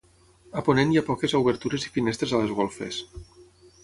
[0.59, 2.99] A ponent hi ha poques obertures i finestres a les golfes.